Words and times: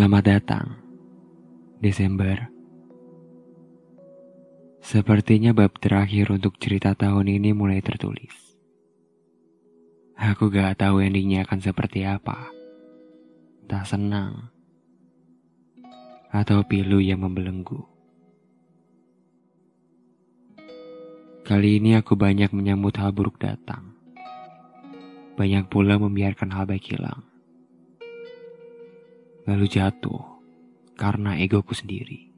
Selamat 0.00 0.24
datang, 0.24 0.80
Desember. 1.76 2.48
Sepertinya 4.80 5.52
bab 5.52 5.76
terakhir 5.76 6.32
untuk 6.32 6.56
cerita 6.56 6.96
tahun 6.96 7.28
ini 7.28 7.52
mulai 7.52 7.84
tertulis. 7.84 8.32
Aku 10.16 10.48
gak 10.48 10.80
tahu 10.80 11.04
endingnya 11.04 11.44
akan 11.44 11.60
seperti 11.60 12.08
apa. 12.08 12.48
Tak 13.68 13.84
senang. 13.84 14.48
Atau 16.32 16.64
pilu 16.64 17.04
yang 17.04 17.20
membelenggu. 17.20 17.84
Kali 21.44 21.76
ini 21.76 22.00
aku 22.00 22.16
banyak 22.16 22.48
menyambut 22.56 22.96
hal 22.96 23.12
buruk 23.12 23.36
datang. 23.36 23.92
Banyak 25.36 25.68
pula 25.68 26.00
membiarkan 26.00 26.56
hal 26.56 26.64
baik 26.64 26.88
hilang 26.88 27.29
lalu 29.50 29.66
jatuh 29.66 30.22
karena 30.94 31.34
egoku 31.42 31.74
sendiri. 31.74 32.30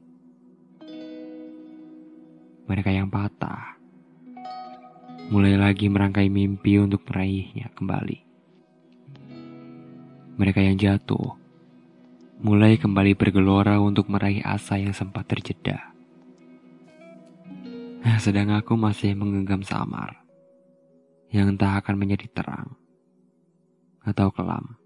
Mereka 2.65 2.89
yang 2.89 3.13
patah 3.13 3.77
mulai 5.29 5.53
lagi 5.53 5.93
merangkai 5.93 6.25
mimpi 6.33 6.81
untuk 6.81 7.05
meraihnya 7.05 7.69
kembali. 7.77 8.17
Mereka 10.41 10.59
yang 10.65 10.81
jatuh 10.81 11.37
mulai 12.41 12.81
kembali 12.81 13.13
bergelora 13.13 13.77
untuk 13.77 14.09
meraih 14.09 14.41
asa 14.41 14.81
yang 14.81 14.97
sempat 14.97 15.29
terjeda. 15.29 15.93
Sedang 18.17 18.55
aku 18.55 18.73
masih 18.73 19.13
menggenggam 19.13 19.61
samar 19.61 20.23
yang 21.29 21.53
entah 21.53 21.77
akan 21.77 21.95
menjadi 21.99 22.25
terang 22.31 22.73
atau 24.01 24.31
kelam. 24.31 24.82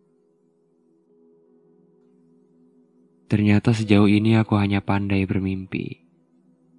Ternyata 3.28 3.76
sejauh 3.76 4.08
ini 4.08 4.40
aku 4.40 4.56
hanya 4.56 4.80
pandai 4.80 5.28
bermimpi, 5.28 6.00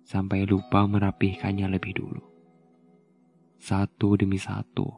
sampai 0.08 0.48
lupa 0.48 0.88
merapihkannya 0.88 1.68
lebih 1.68 1.92
dulu. 2.00 2.24
Satu 3.60 4.16
demi 4.16 4.40
satu, 4.40 4.88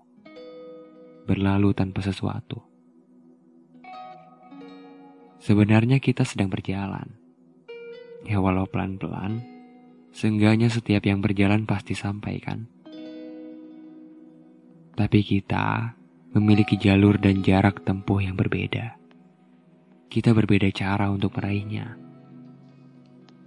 berlalu 1.27 1.75
tanpa 1.75 2.07
sesuatu. 2.07 2.63
Sebenarnya 5.43 5.99
kita 5.99 6.23
sedang 6.23 6.55
berjalan. 6.55 7.19
Ya 8.23 8.39
walau 8.39 8.71
pelan-pelan, 8.71 9.43
seenggaknya 10.15 10.71
setiap 10.71 11.03
yang 11.03 11.19
berjalan 11.19 11.67
pasti 11.67 11.99
sampai 11.99 12.39
kan? 12.39 12.71
Tapi 14.95 15.19
kita 15.27 15.99
memiliki 16.31 16.79
jalur 16.79 17.19
dan 17.19 17.43
jarak 17.43 17.83
tempuh 17.83 18.23
yang 18.23 18.39
berbeda 18.39 19.00
kita 20.11 20.35
berbeda 20.35 20.67
cara 20.75 21.07
untuk 21.07 21.39
meraihnya. 21.39 21.95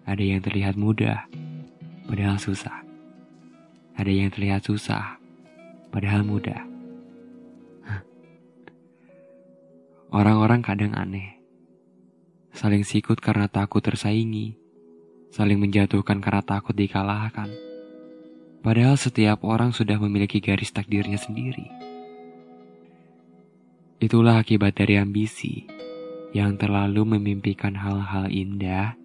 Ada 0.07 0.23
yang 0.23 0.39
terlihat 0.39 0.79
mudah, 0.79 1.27
padahal 2.07 2.39
susah. 2.39 2.87
Ada 3.99 4.07
yang 4.07 4.31
terlihat 4.31 4.63
susah, 4.63 5.19
padahal 5.91 6.23
mudah. 6.23 6.63
Orang-orang 10.17 10.63
kadang 10.63 10.95
aneh. 10.95 11.35
Saling 12.55 12.87
sikut 12.87 13.19
karena 13.19 13.51
takut 13.51 13.83
tersaingi. 13.83 14.55
Saling 15.35 15.59
menjatuhkan 15.59 16.23
karena 16.23 16.39
takut 16.47 16.71
dikalahkan. 16.79 17.51
Padahal 18.63 18.95
setiap 18.95 19.43
orang 19.43 19.75
sudah 19.75 19.99
memiliki 19.99 20.39
garis 20.39 20.71
takdirnya 20.71 21.19
sendiri. 21.19 21.67
Itulah 23.99 24.39
akibat 24.39 24.79
dari 24.79 24.95
ambisi 24.95 25.82
yang 26.33 26.57
terlalu 26.57 27.05
memimpikan 27.05 27.77
hal-hal 27.77 28.25
indah 28.33 28.97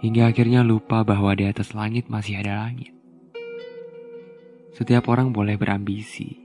hingga 0.00 0.32
akhirnya 0.32 0.64
lupa 0.64 1.04
bahwa 1.04 1.36
di 1.36 1.44
atas 1.44 1.76
langit 1.76 2.08
masih 2.08 2.40
ada 2.40 2.64
langit. 2.64 2.96
Setiap 4.72 5.08
orang 5.12 5.32
boleh 5.32 5.56
berambisi, 5.56 6.36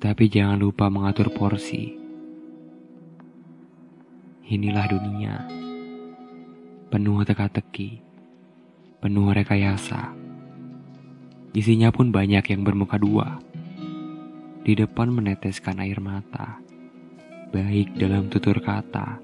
tapi 0.00 0.28
jangan 0.28 0.60
lupa 0.60 0.92
mengatur 0.92 1.32
porsi. 1.32 1.96
Inilah 4.46 4.86
dunia, 4.88 5.34
penuh 6.92 7.24
teka-teki, 7.24 8.00
penuh 9.00 9.32
rekayasa. 9.32 10.12
Isinya 11.56 11.88
pun 11.88 12.12
banyak 12.12 12.44
yang 12.52 12.62
bermuka 12.64 13.00
dua. 13.00 13.40
Di 14.60 14.76
depan 14.76 15.08
meneteskan 15.12 15.80
air 15.80 16.04
mata 16.04 16.65
baik 17.56 17.96
dalam 17.96 18.28
tutur 18.28 18.60
kata, 18.60 19.16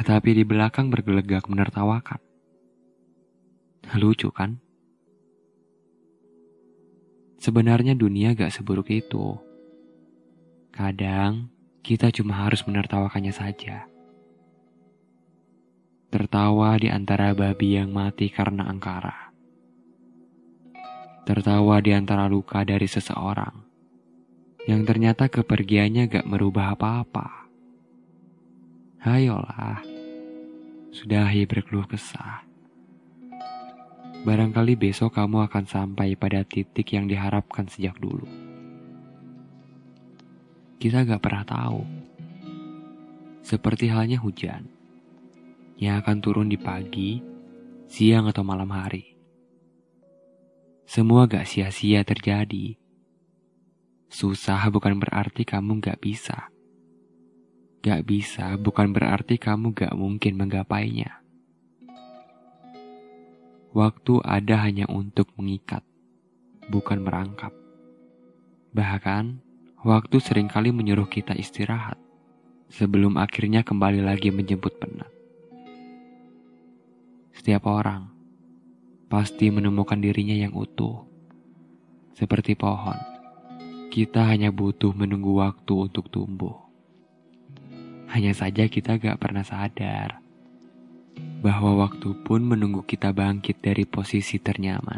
tapi 0.00 0.32
di 0.32 0.48
belakang 0.48 0.88
bergelegak 0.88 1.44
menertawakan. 1.44 2.16
Lucu 4.00 4.32
kan? 4.32 4.56
Sebenarnya 7.36 7.92
dunia 7.92 8.32
gak 8.32 8.56
seburuk 8.56 8.88
itu. 8.88 9.36
Kadang 10.72 11.52
kita 11.84 12.08
cuma 12.08 12.48
harus 12.48 12.64
menertawakannya 12.64 13.34
saja. 13.36 13.84
Tertawa 16.08 16.80
di 16.80 16.88
antara 16.88 17.36
babi 17.36 17.76
yang 17.76 17.92
mati 17.92 18.32
karena 18.32 18.72
angkara. 18.72 19.36
Tertawa 21.28 21.76
di 21.84 21.92
antara 21.92 22.24
luka 22.24 22.64
dari 22.64 22.88
seseorang 22.88 23.71
yang 24.62 24.86
ternyata 24.86 25.26
kepergiannya 25.26 26.06
gak 26.06 26.26
merubah 26.26 26.78
apa-apa. 26.78 27.50
Ayolah, 29.02 29.82
sudahi 30.94 31.42
berkeluh 31.50 31.90
kesah. 31.90 32.46
Barangkali 34.22 34.78
besok 34.78 35.18
kamu 35.18 35.50
akan 35.50 35.64
sampai 35.66 36.14
pada 36.14 36.46
titik 36.46 36.94
yang 36.94 37.10
diharapkan 37.10 37.66
sejak 37.66 37.98
dulu. 37.98 38.30
Kita 40.78 41.02
gak 41.02 41.18
pernah 41.18 41.42
tahu. 41.42 41.82
Seperti 43.42 43.90
halnya 43.90 44.22
hujan, 44.22 44.70
yang 45.74 45.98
akan 45.98 46.22
turun 46.22 46.46
di 46.46 46.54
pagi, 46.54 47.18
siang 47.90 48.30
atau 48.30 48.46
malam 48.46 48.70
hari. 48.70 49.18
Semua 50.86 51.26
gak 51.26 51.50
sia-sia 51.50 52.06
terjadi 52.06 52.78
Susah 54.12 54.68
bukan 54.68 55.00
berarti 55.00 55.40
kamu 55.40 55.80
gak 55.80 56.04
bisa. 56.04 56.52
Gak 57.80 58.04
bisa 58.04 58.60
bukan 58.60 58.92
berarti 58.92 59.40
kamu 59.40 59.72
gak 59.72 59.96
mungkin 59.96 60.36
menggapainya. 60.36 61.24
Waktu 63.72 64.20
ada 64.20 64.68
hanya 64.68 64.84
untuk 64.92 65.32
mengikat, 65.40 65.80
bukan 66.68 67.00
merangkap. 67.00 67.56
Bahkan, 68.76 69.40
waktu 69.80 70.16
sering 70.20 70.52
kali 70.52 70.76
menyuruh 70.76 71.08
kita 71.08 71.32
istirahat 71.32 71.96
sebelum 72.68 73.16
akhirnya 73.16 73.64
kembali 73.64 74.04
lagi 74.04 74.28
menjemput 74.28 74.76
penat. 74.76 75.08
Setiap 77.32 77.64
orang 77.64 78.12
pasti 79.08 79.48
menemukan 79.48 79.96
dirinya 79.96 80.36
yang 80.36 80.52
utuh, 80.52 81.00
seperti 82.12 82.52
pohon 82.52 83.11
kita 83.92 84.24
hanya 84.24 84.48
butuh 84.48 84.96
menunggu 84.96 85.36
waktu 85.36 85.92
untuk 85.92 86.08
tumbuh. 86.08 86.56
Hanya 88.08 88.32
saja 88.32 88.64
kita 88.64 88.96
gak 88.96 89.20
pernah 89.20 89.44
sadar 89.44 90.16
bahwa 91.44 91.84
waktu 91.84 92.16
pun 92.24 92.40
menunggu 92.40 92.88
kita 92.88 93.12
bangkit 93.12 93.60
dari 93.60 93.84
posisi 93.84 94.40
ternyaman. 94.40 94.96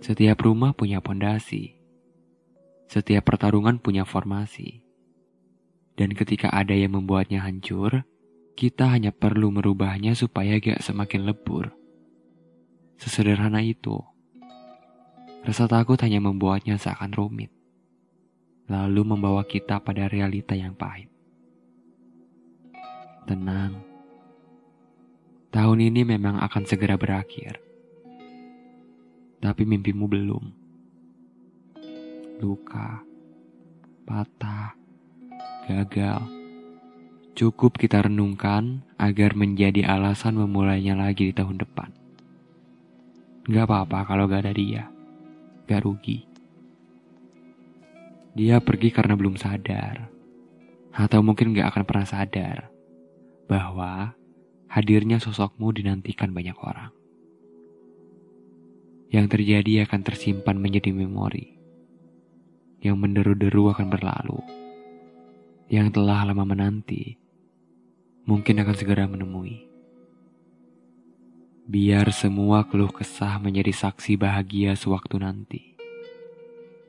Setiap 0.00 0.40
rumah 0.40 0.72
punya 0.72 1.04
pondasi. 1.04 1.76
Setiap 2.88 3.20
pertarungan 3.20 3.84
punya 3.84 4.08
formasi. 4.08 4.80
Dan 5.92 6.16
ketika 6.16 6.48
ada 6.56 6.72
yang 6.72 6.96
membuatnya 6.96 7.44
hancur, 7.44 8.08
kita 8.56 8.88
hanya 8.88 9.12
perlu 9.12 9.52
merubahnya 9.52 10.16
supaya 10.16 10.56
gak 10.56 10.80
semakin 10.80 11.28
lebur. 11.28 11.68
Sesederhana 12.96 13.60
itu. 13.60 14.00
Rasa 15.46 15.70
takut 15.70 15.94
hanya 16.02 16.18
membuatnya 16.18 16.74
seakan 16.74 17.14
rumit, 17.14 17.54
lalu 18.66 19.06
membawa 19.06 19.46
kita 19.46 19.78
pada 19.78 20.10
realita 20.10 20.58
yang 20.58 20.74
pahit. 20.74 21.06
Tenang, 23.28 23.78
tahun 25.54 25.78
ini 25.92 26.02
memang 26.02 26.42
akan 26.42 26.64
segera 26.66 26.98
berakhir, 26.98 27.60
tapi 29.38 29.62
mimpimu 29.62 30.04
belum. 30.10 30.44
Luka, 32.42 33.02
patah, 34.06 34.74
gagal. 35.70 36.22
Cukup 37.38 37.78
kita 37.78 38.02
renungkan 38.02 38.82
agar 38.98 39.38
menjadi 39.38 39.86
alasan 39.86 40.34
memulainya 40.34 40.98
lagi 40.98 41.30
di 41.30 41.34
tahun 41.34 41.62
depan. 41.62 41.90
Gak 43.46 43.64
apa-apa 43.70 44.02
kalau 44.02 44.26
gak 44.26 44.42
ada 44.42 44.52
dia 44.52 44.97
gak 45.68 45.84
rugi. 45.84 46.24
Dia 48.32 48.56
pergi 48.64 48.88
karena 48.88 49.12
belum 49.20 49.36
sadar, 49.36 50.08
atau 50.96 51.20
mungkin 51.20 51.52
gak 51.52 51.76
akan 51.76 51.84
pernah 51.84 52.08
sadar 52.08 52.72
bahwa 53.44 54.16
hadirnya 54.72 55.20
sosokmu 55.20 55.68
dinantikan 55.76 56.32
banyak 56.32 56.56
orang. 56.56 56.88
Yang 59.12 59.36
terjadi 59.36 59.84
akan 59.84 60.00
tersimpan 60.00 60.56
menjadi 60.56 60.88
memori. 60.96 61.60
Yang 62.80 62.96
menderu-deru 62.96 63.68
akan 63.76 63.92
berlalu. 63.92 64.40
Yang 65.68 66.00
telah 66.00 66.24
lama 66.24 66.48
menanti, 66.48 67.20
mungkin 68.24 68.64
akan 68.64 68.76
segera 68.76 69.04
menemui. 69.04 69.67
Biar 71.68 72.08
semua 72.16 72.64
keluh 72.64 72.88
kesah 72.88 73.36
menjadi 73.36 73.76
saksi 73.76 74.16
bahagia 74.16 74.72
sewaktu 74.72 75.20
nanti. 75.20 75.76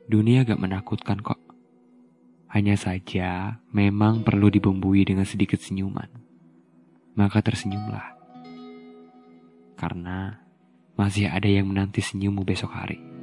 Dunia 0.08 0.48
gak 0.48 0.56
menakutkan 0.56 1.20
kok. 1.20 1.36
Hanya 2.48 2.80
saja 2.80 3.60
memang 3.76 4.24
perlu 4.24 4.48
dibumbui 4.48 5.04
dengan 5.04 5.28
sedikit 5.28 5.60
senyuman. 5.60 6.08
Maka 7.12 7.44
tersenyumlah. 7.44 8.08
Karena 9.76 10.40
masih 10.96 11.28
ada 11.28 11.52
yang 11.52 11.68
menanti 11.68 12.00
senyummu 12.00 12.48
besok 12.48 12.72
hari. 12.72 13.19